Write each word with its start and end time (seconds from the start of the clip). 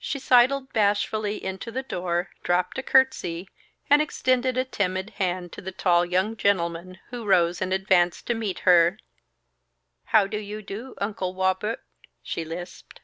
She 0.00 0.18
sidled 0.18 0.72
bashfully 0.72 1.44
into 1.44 1.70
the 1.70 1.84
door, 1.84 2.30
dropped 2.42 2.76
a 2.78 2.82
courtesy, 2.82 3.48
and 3.88 4.02
extended 4.02 4.58
a 4.58 4.64
timid 4.64 5.10
hand 5.10 5.52
to 5.52 5.60
the 5.60 5.70
tall 5.70 6.04
young 6.04 6.36
gentleman 6.36 6.98
who 7.10 7.24
rose 7.24 7.62
and 7.62 7.72
advanced 7.72 8.26
to 8.26 8.34
meet 8.34 8.58
her. 8.66 8.98
"How 10.06 10.26
do 10.26 10.38
you 10.40 10.60
do, 10.60 10.94
Uncle 10.98 11.36
Wobert?" 11.36 11.84
she 12.20 12.44
lisped. 12.44 12.98